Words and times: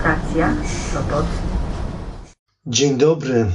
Stacja 0.00 0.56
Sopot. 0.92 1.26
Dzień 2.66 2.98
dobry. 2.98 3.46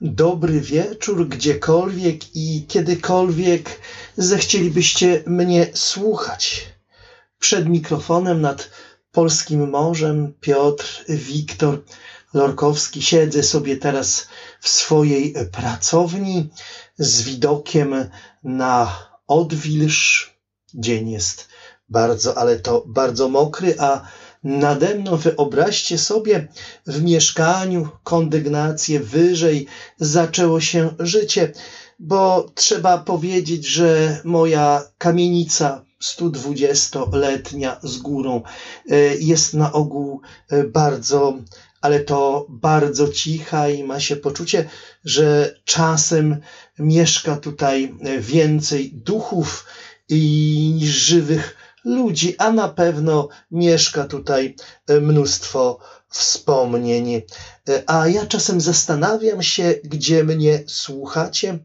Dobry 0.00 0.60
wieczór, 0.60 1.28
gdziekolwiek 1.28 2.36
i 2.36 2.66
kiedykolwiek 2.68 3.80
zechcielibyście 4.16 5.22
mnie 5.26 5.66
słuchać. 5.74 6.66
Przed 7.38 7.68
mikrofonem 7.68 8.40
nad 8.40 8.70
polskim 9.12 9.70
morzem 9.70 10.34
Piotr 10.40 11.04
Wiktor 11.08 11.82
Lorkowski. 12.34 13.02
Siedzę 13.02 13.42
sobie 13.42 13.76
teraz 13.76 14.28
w 14.60 14.68
swojej 14.68 15.34
pracowni 15.52 16.50
z 16.98 17.22
widokiem 17.22 18.08
na 18.42 18.98
odwilż. 19.26 20.30
Dzień 20.74 21.10
jest 21.10 21.48
bardzo, 21.88 22.38
ale 22.38 22.58
to 22.58 22.84
bardzo 22.86 23.28
mokry, 23.28 23.74
a 23.78 24.02
nade 24.46 24.94
mną 24.94 25.16
wyobraźcie 25.16 25.98
sobie 25.98 26.48
w 26.86 27.02
mieszkaniu 27.02 27.88
kondygnację 28.02 29.00
wyżej 29.00 29.66
zaczęło 30.00 30.60
się 30.60 30.94
życie, 30.98 31.52
bo 31.98 32.50
trzeba 32.54 32.98
powiedzieć, 32.98 33.66
że 33.66 34.20
moja 34.24 34.82
kamienica 34.98 35.84
120-letnia 36.02 37.80
z 37.82 37.96
górą 37.96 38.42
e, 38.90 38.96
jest 39.16 39.54
na 39.54 39.72
ogół 39.72 40.20
e, 40.50 40.64
bardzo, 40.64 41.38
ale 41.80 42.00
to 42.00 42.46
bardzo 42.48 43.08
cicha 43.08 43.68
i 43.68 43.84
ma 43.84 44.00
się 44.00 44.16
poczucie, 44.16 44.68
że 45.04 45.54
czasem 45.64 46.40
mieszka 46.78 47.36
tutaj 47.36 47.94
więcej 48.20 48.92
duchów 48.94 49.66
niż 50.10 50.90
żywych 50.90 51.56
ludzi, 51.86 52.34
a 52.38 52.52
na 52.52 52.68
pewno 52.68 53.28
mieszka 53.50 54.04
tutaj 54.04 54.56
mnóstwo 55.00 55.78
wspomnień. 56.08 57.22
A 57.86 58.08
ja 58.08 58.26
czasem 58.26 58.60
zastanawiam 58.60 59.42
się, 59.42 59.74
gdzie 59.84 60.24
mnie 60.24 60.64
słuchacie. 60.66 61.58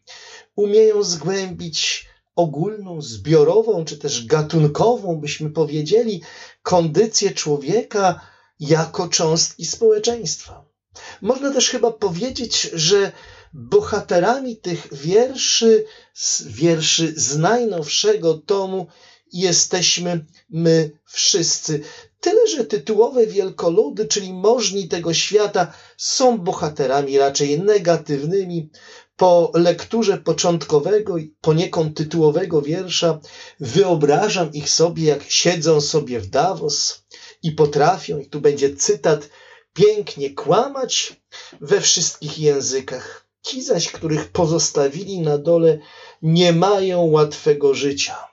Umieją 0.56 1.02
zgłębić 1.02 2.06
ogólną, 2.36 3.02
zbiorową, 3.02 3.84
czy 3.84 3.98
też 3.98 4.26
gatunkową, 4.26 5.20
byśmy 5.20 5.50
powiedzieli, 5.50 6.22
kondycję 6.62 7.30
człowieka, 7.30 8.20
jako 8.60 9.08
cząstki 9.08 9.64
społeczeństwa. 9.64 10.64
Można 11.22 11.52
też 11.52 11.70
chyba 11.70 11.90
powiedzieć, 11.90 12.70
że 12.72 13.12
bohaterami 13.52 14.56
tych 14.56 14.88
wierszy, 14.92 15.84
wierszy 16.46 17.12
z 17.16 17.36
najnowszego 17.36 18.34
tomu 18.34 18.86
jesteśmy 19.32 20.24
my 20.50 20.90
wszyscy. 21.06 21.80
Tyle, 22.20 22.48
że 22.48 22.64
tytułowe 22.64 23.26
wielkoludy, 23.26 24.06
czyli 24.06 24.32
możni 24.32 24.88
tego 24.88 25.14
świata, 25.14 25.72
są 25.96 26.38
bohaterami 26.38 27.18
raczej 27.18 27.60
negatywnymi. 27.60 28.70
Po 29.16 29.50
lekturze 29.54 30.18
początkowego 30.18 31.18
i 31.18 31.34
poniekąd 31.40 31.96
tytułowego 31.96 32.62
wiersza 32.62 33.20
wyobrażam 33.60 34.52
ich 34.52 34.70
sobie, 34.70 35.04
jak 35.04 35.22
siedzą 35.28 35.80
sobie 35.80 36.20
w 36.20 36.26
Davos, 36.26 37.04
i 37.42 37.52
potrafią, 37.52 38.18
i 38.18 38.26
tu 38.26 38.40
będzie 38.40 38.76
cytat, 38.76 39.28
pięknie 39.72 40.30
kłamać 40.30 41.20
we 41.60 41.80
wszystkich 41.80 42.38
językach. 42.38 43.21
Ci 43.42 43.62
zaś, 43.62 43.88
których 43.88 44.30
pozostawili 44.30 45.20
na 45.20 45.38
dole, 45.38 45.78
nie 46.22 46.52
mają 46.52 47.02
łatwego 47.02 47.74
życia, 47.74 48.28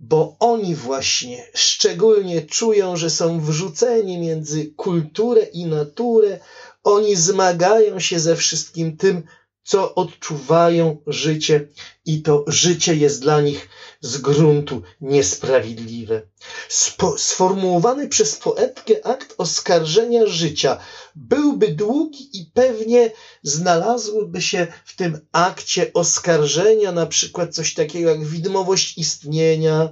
bo 0.00 0.36
oni 0.40 0.74
właśnie 0.74 1.46
szczególnie 1.54 2.42
czują, 2.42 2.96
że 2.96 3.10
są 3.10 3.40
wrzuceni 3.40 4.18
między 4.18 4.66
kulturę 4.76 5.42
i 5.42 5.64
naturę. 5.64 6.38
Oni 6.84 7.16
zmagają 7.16 8.00
się 8.00 8.18
ze 8.18 8.36
wszystkim 8.36 8.96
tym, 8.96 9.22
co 9.66 9.94
odczuwają 9.94 10.96
życie 11.06 11.68
i 12.04 12.22
to 12.22 12.44
życie 12.46 12.94
jest 12.94 13.20
dla 13.20 13.40
nich 13.40 13.68
z 14.00 14.18
gruntu 14.18 14.82
niesprawiedliwe. 15.00 16.22
Spo, 16.68 17.18
sformułowany 17.18 18.08
przez 18.08 18.36
poetkę 18.36 19.06
akt 19.06 19.34
oskarżenia 19.38 20.26
życia 20.26 20.78
byłby 21.14 21.68
długi 21.68 22.40
i 22.40 22.50
pewnie 22.54 23.10
znalazłyby 23.42 24.42
się 24.42 24.66
w 24.84 24.96
tym 24.96 25.26
akcie 25.32 25.92
oskarżenia 25.92 26.92
na 26.92 27.06
przykład 27.06 27.54
coś 27.54 27.74
takiego 27.74 28.10
jak 28.10 28.24
widmowość 28.24 28.98
istnienia, 28.98 29.88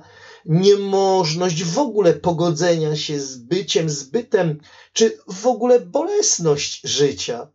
niemożność 0.46 1.64
w 1.64 1.78
ogóle 1.78 2.12
pogodzenia 2.12 2.96
się 2.96 3.20
z 3.20 3.36
byciem, 3.36 3.90
z 3.90 4.02
bytem, 4.02 4.60
czy 4.92 5.18
w 5.28 5.46
ogóle 5.46 5.80
bolesność 5.80 6.81
życia. 6.84 7.49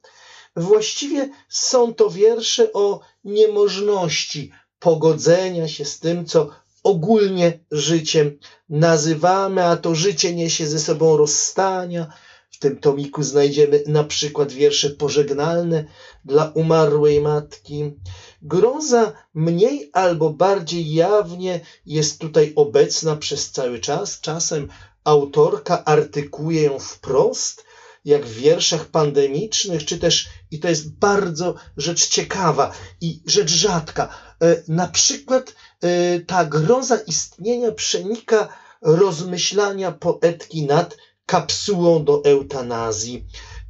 Właściwie 0.55 1.29
są 1.49 1.93
to 1.93 2.09
wiersze 2.09 2.73
o 2.73 2.99
niemożności 3.23 4.51
pogodzenia 4.79 5.67
się 5.67 5.85
z 5.85 5.99
tym, 5.99 6.25
co 6.25 6.49
ogólnie 6.83 7.59
życiem 7.71 8.39
nazywamy, 8.69 9.63
a 9.63 9.77
to 9.77 9.95
życie 9.95 10.35
niesie 10.35 10.67
ze 10.67 10.79
sobą 10.79 11.17
rozstania. 11.17 12.13
W 12.51 12.59
tym 12.59 12.79
tomiku 12.79 13.23
znajdziemy 13.23 13.83
na 13.87 14.03
przykład 14.03 14.51
wiersze 14.51 14.89
pożegnalne 14.89 15.85
dla 16.25 16.51
umarłej 16.55 17.21
matki. 17.21 17.93
Groza 18.41 19.13
mniej 19.33 19.89
albo 19.93 20.29
bardziej 20.29 20.93
jawnie 20.93 21.59
jest 21.85 22.19
tutaj 22.19 22.53
obecna 22.55 23.15
przez 23.15 23.51
cały 23.51 23.79
czas. 23.79 24.19
Czasem 24.21 24.67
autorka 25.03 25.85
artykuje 25.85 26.63
ją 26.63 26.79
wprost, 26.79 27.65
jak 28.05 28.25
w 28.25 28.33
wierszach 28.33 28.85
pandemicznych, 28.85 29.85
czy 29.85 29.97
też, 29.97 30.29
i 30.51 30.59
to 30.59 30.67
jest 30.67 30.99
bardzo 30.99 31.55
rzecz 31.77 32.07
ciekawa 32.07 32.73
i 33.01 33.21
rzecz 33.25 33.51
rzadka, 33.51 34.13
e, 34.43 34.63
na 34.67 34.87
przykład 34.87 35.55
e, 35.81 36.19
ta 36.19 36.45
groza 36.45 36.97
istnienia 37.07 37.71
przenika 37.71 38.47
rozmyślania 38.81 39.91
poetki 39.91 40.65
nad 40.65 40.97
kapsułą 41.25 42.03
do 42.03 42.23
eutanazji. 42.23 43.25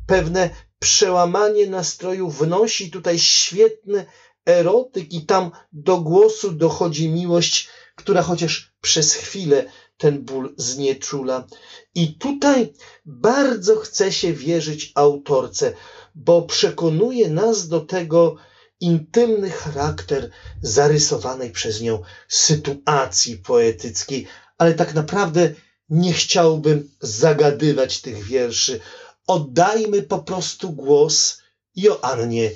pewne 0.05 0.49
przełamanie 0.79 1.67
nastroju 1.67 2.29
wnosi 2.29 2.91
tutaj 2.91 3.19
świetny 3.19 4.05
erotyk 4.45 5.13
i 5.13 5.25
tam 5.25 5.51
do 5.73 5.97
głosu 5.97 6.51
dochodzi 6.51 7.09
miłość, 7.09 7.67
która 7.95 8.21
chociaż 8.21 8.73
przez 8.81 9.13
chwilę 9.13 9.65
ten 10.00 10.25
ból 10.25 10.54
znieczula. 10.57 11.48
I 11.96 12.13
tutaj 12.13 12.74
bardzo 13.06 13.75
chce 13.75 14.12
się 14.12 14.34
wierzyć 14.34 14.92
autorce, 14.96 15.74
bo 16.16 16.42
przekonuje 16.42 17.30
nas 17.30 17.68
do 17.68 17.80
tego 17.81 18.36
intymny 18.80 19.50
charakter 19.50 20.30
zarysowanej 20.62 21.51
przez 21.51 21.81
nią 21.81 22.01
sytuacji 22.28 23.38
poetyckiej, 23.38 24.28
ale 24.57 24.74
tak 24.74 24.94
naprawdę 24.94 25.54
nie 25.90 26.13
chciałbym 26.13 26.90
zagadywać 27.01 28.01
tych 28.01 28.24
wierszy. 28.24 28.80
Oddajmy 29.28 30.01
po 30.01 30.19
prostu 30.19 30.72
głos 30.72 31.42
Joannie 31.75 32.51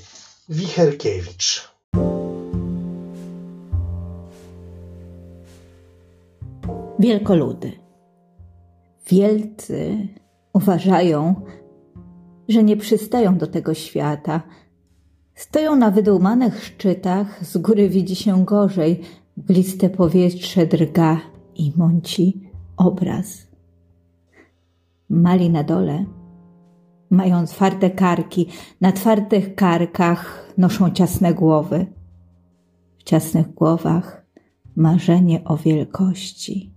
Wicherkiewicz. 0.50 1.72
Wielkoludy. 7.03 7.71
Wielcy 9.09 10.07
uważają, 10.53 11.35
że 12.50 12.63
nie 12.63 12.77
przystają 12.77 13.38
do 13.38 13.47
tego 13.47 13.73
świata. 13.73 14.41
Stoją 15.35 15.75
na 15.75 15.91
wydumanych 15.91 16.63
szczytach, 16.63 17.45
z 17.45 17.57
góry 17.57 17.89
widzi 17.89 18.15
się 18.15 18.45
gorzej, 18.45 19.01
gliste 19.38 19.89
powietrze 19.89 20.65
drga 20.65 21.21
i 21.55 21.73
mąci 21.75 22.50
obraz. 22.77 23.47
Mali 25.09 25.49
na 25.49 25.63
dole 25.63 26.06
mają 27.09 27.45
twarde 27.45 27.89
karki, 27.89 28.47
na 28.81 28.91
twardych 28.91 29.56
karkach 29.56 30.53
noszą 30.57 30.91
ciasne 30.91 31.33
głowy. 31.33 31.85
W 32.97 33.03
ciasnych 33.03 33.53
głowach 33.53 34.25
marzenie 34.75 35.44
o 35.44 35.57
wielkości. 35.57 36.72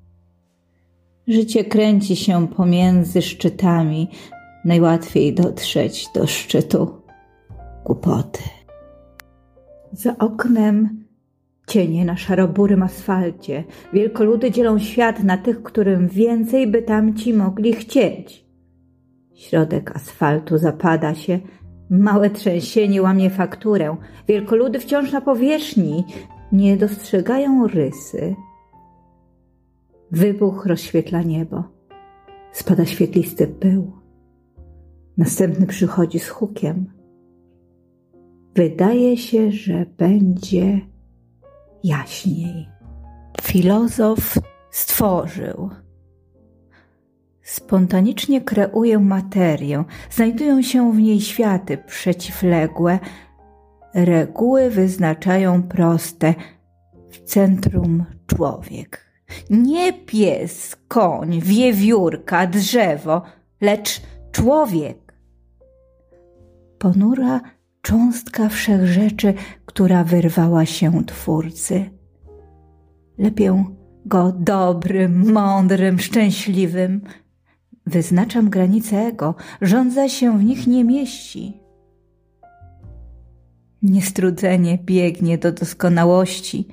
Życie 1.29 1.65
kręci 1.65 2.17
się 2.17 2.49
pomiędzy 2.49 3.23
szczytami, 3.23 4.09
najłatwiej 4.65 5.35
dotrzeć 5.35 6.09
do 6.15 6.27
szczytu 6.27 7.03
głupoty. 7.85 8.43
Za 9.93 10.19
oknem 10.19 11.05
cienie 11.67 12.05
na 12.05 12.17
szaroburym 12.17 12.83
asfalcie. 12.83 13.65
Wielkoludy 13.93 14.51
dzielą 14.51 14.79
świat 14.79 15.25
na 15.25 15.39
tych, 15.39 15.63
którym 15.63 16.09
więcej 16.09 16.67
by 16.67 16.83
tamci 16.83 17.35
mogli 17.35 17.73
chcieć. 17.73 18.47
Środek 19.35 19.97
asfaltu 19.97 20.59
zapada 20.59 21.15
się, 21.15 21.41
małe 21.91 22.31
trzęsienie 22.31 23.03
łamie 23.03 23.31
fakturę. 23.31 23.97
Wielkoludy 24.29 24.81
wciąż 24.81 25.13
na 25.13 25.21
powierzchni 25.21 26.05
nie 26.53 26.77
dostrzegają 26.77 27.67
rysy. 27.67 28.35
Wybuch 30.11 30.67
rozświetla 30.67 31.23
niebo. 31.23 31.65
Spada 32.53 32.87
świetlisty 32.87 33.47
pył. 33.47 33.93
Następny 35.17 35.67
przychodzi 35.67 36.19
z 36.19 36.29
hukiem. 36.29 36.93
Wydaje 38.55 39.17
się, 39.17 39.53
że 39.53 39.87
będzie 39.99 40.81
jaśniej. 41.85 42.69
Filozof 43.43 44.39
stworzył. 44.71 45.71
Spontanicznie 47.43 48.41
kreuję 48.41 48.99
materię, 48.99 49.85
znajdują 50.11 50.63
się 50.63 50.93
w 50.93 50.99
niej 50.99 51.21
światy 51.21 51.79
przeciwległe. 51.79 52.99
Reguły 53.95 54.71
wyznaczają 54.71 55.63
proste. 55.63 56.35
W 57.11 57.19
centrum 57.19 58.05
człowiek. 58.27 59.06
Nie 59.51 59.93
pies, 59.93 60.77
koń, 60.89 61.41
wiewiórka, 61.41 62.47
drzewo, 62.47 63.23
lecz 63.61 64.01
człowiek. 64.33 65.15
Ponura 66.79 67.41
cząstka 67.83 68.49
wszechrzeczy, 68.49 69.35
która 69.67 70.05
wyrwała 70.05 70.67
się 70.67 71.05
Twórcy. 71.05 71.91
Lepię 73.19 73.65
go 74.07 74.33
dobrym, 74.33 75.33
mądrym, 75.33 75.99
szczęśliwym. 75.99 77.01
Wyznaczam 77.87 78.51
granice 78.51 78.97
ego, 78.97 79.35
rządza 79.61 80.09
się 80.09 80.39
w 80.39 80.45
nich 80.45 80.67
nie 80.67 80.85
mieści. 80.85 81.61
Niestrudzenie 83.83 84.79
biegnie 84.85 85.39
do 85.39 85.53
doskonałości, 85.53 86.69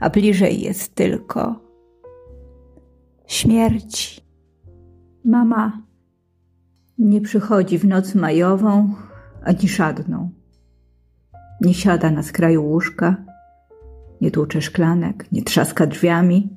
a 0.00 0.10
bliżej 0.10 0.60
jest 0.60 0.94
tylko 0.94 1.60
śmierci. 3.26 4.20
Mama 5.24 5.82
nie 6.98 7.20
przychodzi 7.20 7.78
w 7.78 7.84
noc 7.84 8.14
majową 8.14 8.94
ani 9.42 9.68
szadną. 9.68 10.30
Nie 11.60 11.74
siada 11.74 12.10
na 12.10 12.22
skraju 12.22 12.64
łóżka, 12.64 13.16
nie 14.20 14.30
tłucze 14.30 14.62
szklanek, 14.62 15.32
nie 15.32 15.42
trzaska 15.42 15.86
drzwiami. 15.86 16.56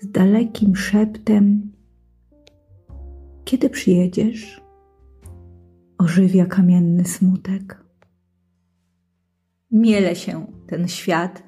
Z 0.00 0.10
dalekim 0.10 0.76
szeptem, 0.76 1.72
kiedy 3.44 3.70
przyjedziesz, 3.70 4.62
ożywia 5.98 6.46
kamienny 6.46 7.04
smutek. 7.04 7.84
Miele 9.70 10.16
się 10.16 10.46
ten 10.66 10.88
świat 10.88 11.42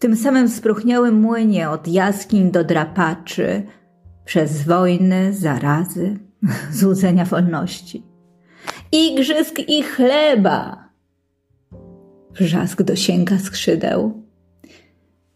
tym 0.00 0.16
samym 0.16 0.48
spróchniałym 0.48 1.20
młynie 1.20 1.70
od 1.70 1.88
jaskiń 1.88 2.50
do 2.50 2.64
drapaczy, 2.64 3.62
przez 4.24 4.62
wojny, 4.62 5.32
zarazy, 5.32 6.18
złudzenia 6.72 7.24
wolności 7.24 8.10
igrzysk 8.92 9.58
i 9.68 9.82
chleba. 9.82 10.88
Wrzask 12.30 12.82
dosięga 12.82 13.38
skrzydeł. 13.38 14.22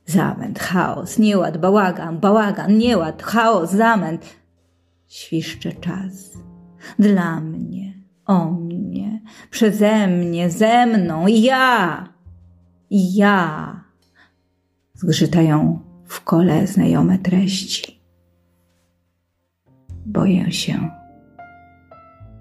Zamęt, 0.06 0.58
chaos, 0.58 1.18
nieład, 1.18 1.58
bałagan, 1.58 2.18
bałagan, 2.18 2.78
nieład, 2.78 3.22
chaos, 3.22 3.70
zamęt. 3.70 4.36
Świszcze 5.08 5.72
czas. 5.72 6.30
Dla 6.98 7.40
mnie, 7.40 7.94
o 8.26 8.50
mnie, 8.50 9.20
przeze 9.50 10.06
mnie, 10.06 10.50
ze 10.50 10.86
mną, 10.86 11.26
ja, 11.26 12.08
ja. 12.90 13.83
Zgrzytają 15.04 15.78
w 16.04 16.24
kole 16.24 16.66
znajome 16.66 17.18
treści. 17.18 18.00
Boję 20.06 20.52
się, 20.52 20.90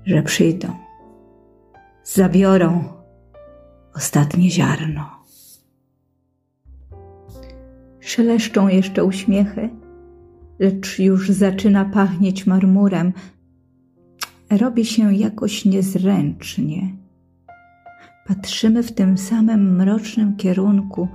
że 0.05 0.23
przyjdą 0.23 0.67
zabiorą 2.03 2.83
ostatnie 3.95 4.49
ziarno. 4.49 5.09
Szeleszczą 7.99 8.67
jeszcze 8.67 9.03
uśmiechy, 9.03 9.69
lecz 10.59 10.99
już 10.99 11.29
zaczyna 11.29 11.85
pachnieć 11.85 12.45
marmurem. 12.45 13.13
Robi 14.49 14.85
się 14.85 15.13
jakoś 15.13 15.65
niezręcznie. 15.65 16.89
Patrzymy 18.27 18.83
w 18.83 18.91
tym 18.91 19.17
samym 19.17 19.75
mrocznym 19.75 20.35
kierunku, 20.35 21.07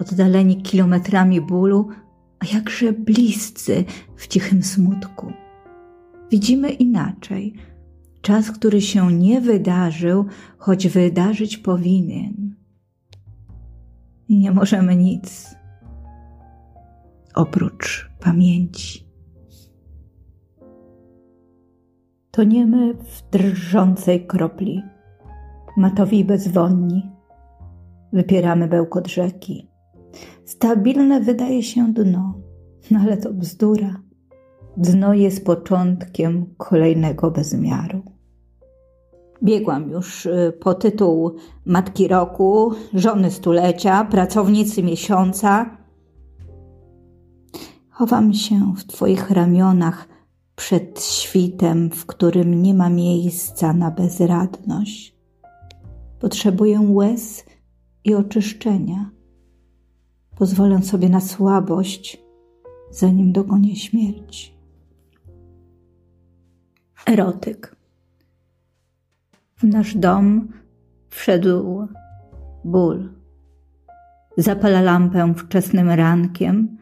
oddaleni 0.00 0.62
kilometrami 0.62 1.40
bólu, 1.40 1.88
a 2.38 2.56
jakże 2.56 2.92
bliscy 2.92 3.84
w 4.16 4.26
cichym 4.26 4.62
smutku. 4.62 5.32
Widzimy 6.30 6.70
inaczej– 6.70 7.54
czas, 8.28 8.50
który 8.50 8.80
się 8.80 9.12
nie 9.12 9.40
wydarzył, 9.40 10.24
choć 10.58 10.88
wydarzyć 10.88 11.58
powinien. 11.58 12.54
I 14.28 14.38
nie 14.38 14.50
możemy 14.50 14.96
nic 14.96 15.54
oprócz 17.34 18.10
pamięci. 18.20 19.08
Toniemy 22.30 22.94
w 22.94 23.30
drżącej 23.30 24.26
kropli, 24.26 24.82
matowi 25.76 26.24
bezwonni. 26.24 27.10
Wypieramy 28.12 28.68
bełkot 28.68 29.08
rzeki. 29.08 29.67
Stabilne 30.48 31.20
wydaje 31.20 31.62
się 31.62 31.92
dno, 31.92 32.34
no 32.90 33.00
ale 33.00 33.16
to 33.16 33.32
bzdura. 33.32 34.00
Dno 34.76 35.14
jest 35.14 35.44
początkiem 35.44 36.54
kolejnego 36.56 37.30
bezmiaru. 37.30 38.02
Biegłam 39.42 39.90
już 39.90 40.26
y, 40.26 40.52
po 40.60 40.74
tytuł 40.74 41.36
Matki 41.66 42.08
Roku, 42.08 42.72
Żony 42.94 43.30
Stulecia, 43.30 44.04
Pracownicy 44.04 44.82
Miesiąca. 44.82 45.76
Chowam 47.90 48.34
się 48.34 48.74
w 48.76 48.84
Twoich 48.84 49.30
ramionach, 49.30 50.08
przed 50.56 51.04
świtem, 51.04 51.90
w 51.90 52.06
którym 52.06 52.62
nie 52.62 52.74
ma 52.74 52.90
miejsca 52.90 53.72
na 53.72 53.90
bezradność. 53.90 55.16
Potrzebuję 56.20 56.80
łez 56.80 57.44
i 58.04 58.14
oczyszczenia. 58.14 59.17
Pozwolę 60.38 60.82
sobie 60.82 61.08
na 61.08 61.20
słabość, 61.20 62.18
zanim 62.90 63.32
dogonię 63.32 63.76
śmierć. 63.76 64.54
Erotyk. 67.06 67.76
W 69.56 69.64
nasz 69.64 69.96
dom 69.96 70.48
wszedł 71.08 71.88
ból. 72.64 73.12
Zapala 74.36 74.82
lampę 74.82 75.34
wczesnym 75.34 75.90
rankiem, 75.90 76.78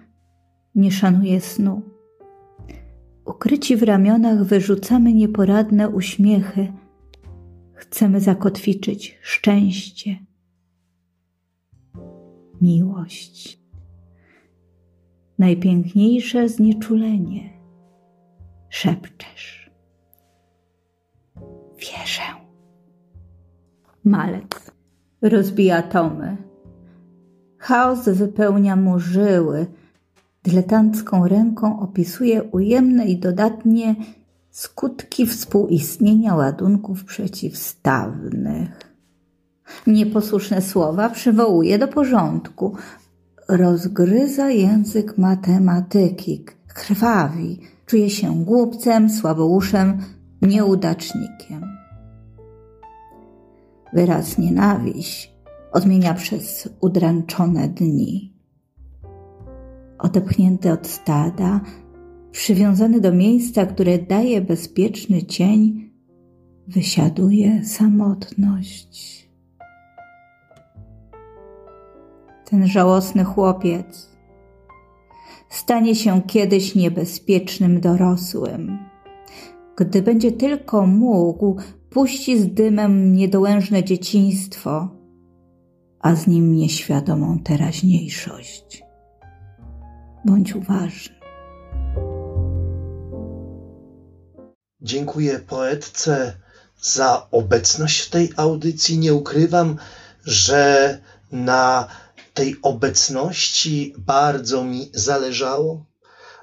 nie 0.74 0.92
szanuje 0.92 1.40
snu. 1.40 1.82
Ukryci 3.24 3.76
w 3.76 3.82
ramionach 3.82 4.44
wyrzucamy 4.44 5.12
nieporadne 5.12 5.88
uśmiechy. 5.88 6.72
Chcemy 7.74 8.20
zakotwiczyć 8.20 9.18
szczęście, 9.22 10.18
miłość. 12.60 13.60
Najpiękniejsze 15.38 16.48
znieczulenie. 16.48 17.50
Szepczesz. 18.68 19.70
Wierzę. 21.78 22.22
Malec 24.04 24.72
rozbija 25.22 25.76
atomy. 25.76 26.36
Chaos 27.58 28.08
wypełnia 28.08 28.76
mu 28.76 28.98
żyły. 28.98 29.66
Dyletancką 30.42 31.28
ręką 31.28 31.80
opisuje 31.80 32.42
ujemne 32.42 33.06
i 33.06 33.18
dodatnie 33.18 33.94
skutki 34.50 35.26
współistnienia 35.26 36.34
ładunków 36.34 37.04
przeciwstawnych. 37.04 38.95
Nieposłuszne 39.86 40.62
słowa 40.62 41.10
przywołuje 41.10 41.78
do 41.78 41.88
porządku. 41.88 42.76
Rozgryza 43.48 44.50
język 44.50 45.18
matematyki, 45.18 46.44
krwawi, 46.68 47.60
czuje 47.86 48.10
się 48.10 48.44
głupcem, 48.44 49.10
słabouszem, 49.10 49.98
nieudacznikiem. 50.42 51.76
Wyraz 53.92 54.38
nienawiść 54.38 55.36
odmienia 55.72 56.14
przez 56.14 56.68
udręczone 56.80 57.68
dni. 57.68 58.36
Odepchnięty 59.98 60.72
od 60.72 60.86
stada, 60.86 61.60
przywiązany 62.30 63.00
do 63.00 63.12
miejsca, 63.12 63.66
które 63.66 63.98
daje 63.98 64.40
bezpieczny 64.40 65.22
cień, 65.22 65.90
wysiaduje 66.68 67.64
samotność. 67.64 69.25
Ten 72.50 72.66
żałosny 72.66 73.24
chłopiec 73.24 74.10
stanie 75.48 75.94
się 75.94 76.22
kiedyś 76.22 76.74
niebezpiecznym 76.74 77.80
dorosłym. 77.80 78.78
Gdy 79.76 80.02
będzie 80.02 80.32
tylko 80.32 80.86
mógł, 80.86 81.56
puści 81.90 82.40
z 82.40 82.54
dymem 82.54 83.12
niedołężne 83.12 83.84
dzieciństwo, 83.84 84.88
a 86.00 86.14
z 86.14 86.26
nim 86.26 86.52
nieświadomą 86.52 87.38
teraźniejszość. 87.38 88.82
Bądź 90.24 90.54
uważny. 90.54 91.16
Dziękuję 94.80 95.38
poetce 95.38 96.34
za 96.80 97.26
obecność 97.30 98.00
w 98.00 98.10
tej 98.10 98.32
audycji. 98.36 98.98
Nie 98.98 99.14
ukrywam, 99.14 99.76
że 100.24 100.98
na 101.32 101.88
tej 102.36 102.56
obecności 102.62 103.94
bardzo 103.98 104.64
mi 104.64 104.90
zależało, 104.94 105.84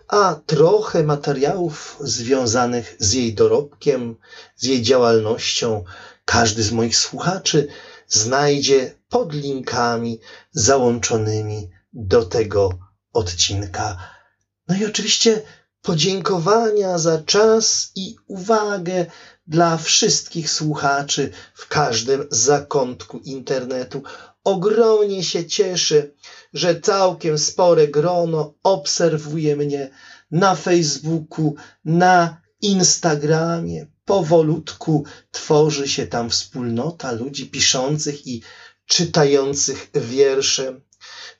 a 0.08 0.36
trochę 0.46 1.04
materiałów 1.04 1.98
związanych 2.00 2.96
z 3.00 3.14
jej 3.14 3.34
dorobkiem, 3.34 4.16
z 4.56 4.64
jej 4.64 4.82
działalnością 4.82 5.84
każdy 6.26 6.64
z 6.64 6.72
moich 6.72 6.98
słuchaczy 6.98 7.68
znajdzie 8.08 8.96
pod 9.10 9.34
linkami 9.34 10.20
załączonymi 10.52 11.70
do 11.94 12.26
tego 12.26 12.70
odcinka. 13.14 13.98
No 14.68 14.76
i 14.76 14.86
oczywiście 14.86 15.42
podziękowania 15.82 16.98
za 16.98 17.24
czas 17.24 17.92
i 17.96 18.16
uwagę 18.28 19.06
dla 19.48 19.78
wszystkich 19.78 20.50
słuchaczy 20.50 21.32
w 21.54 21.68
każdym 21.68 22.28
zakątku 22.32 23.20
internetu. 23.20 24.04
Ogromnie 24.44 25.24
się 25.24 25.46
cieszę, 25.46 26.08
że 26.54 26.82
całkiem 26.82 27.38
spore 27.38 27.88
grono 27.88 28.54
obserwuje 28.64 29.56
mnie 29.56 29.90
na 30.32 30.56
Facebooku, 30.56 31.56
na 31.86 32.42
Instagramie. 32.62 33.88
Powolutku 34.06 35.06
tworzy 35.32 35.88
się 35.88 36.08
tam 36.08 36.30
wspólnota 36.30 37.12
ludzi 37.12 37.50
piszących 37.50 38.28
i 38.28 38.42
czytających 38.86 39.90
wiersze. 39.96 40.80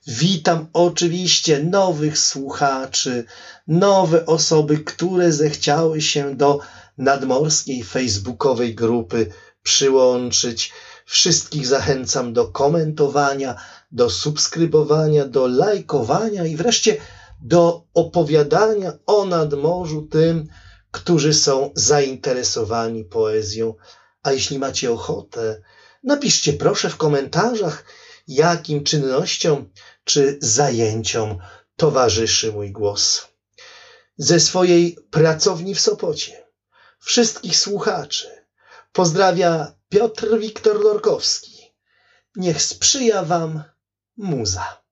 Witam 0.06 0.68
oczywiście 0.72 1.62
nowych 1.62 2.18
słuchaczy, 2.18 3.24
nowe 3.68 4.26
osoby, 4.26 4.78
które 4.78 5.32
zechciały 5.32 6.00
się 6.00 6.36
do 6.36 6.60
nadmorskiej 6.98 7.84
facebookowej 7.84 8.74
grupy 8.74 9.30
przyłączyć. 9.62 10.72
Wszystkich 11.06 11.66
zachęcam 11.66 12.32
do 12.32 12.48
komentowania, 12.48 13.56
do 13.92 14.10
subskrybowania, 14.10 15.24
do 15.24 15.46
lajkowania 15.46 16.46
i 16.46 16.56
wreszcie 16.56 16.96
do 17.42 17.84
opowiadania 17.94 18.92
o 19.06 19.24
nadmorzu 19.24 20.02
tym, 20.02 20.48
którzy 20.90 21.34
są 21.34 21.72
zainteresowani 21.74 23.04
poezją. 23.04 23.74
A 24.22 24.32
jeśli 24.32 24.58
macie 24.58 24.92
ochotę, 24.92 25.62
napiszcie 26.02 26.52
proszę 26.52 26.90
w 26.90 26.96
komentarzach, 26.96 27.84
jakim 28.28 28.84
czynnościom 28.84 29.70
czy 30.04 30.38
zajęciom 30.40 31.38
towarzyszy 31.76 32.52
mój 32.52 32.72
głos. 32.72 33.28
Ze 34.16 34.40
swojej 34.40 34.96
pracowni 35.10 35.74
w 35.74 35.80
Sopocie 35.80 36.43
wszystkich 37.04 37.56
słuchaczy 37.58 38.46
pozdrawia 38.92 39.72
Piotr 39.88 40.38
Wiktor 40.38 40.80
Lorkowski. 40.80 41.74
Niech 42.36 42.62
sprzyja 42.62 43.22
Wam 43.22 43.62
muza. 44.16 44.83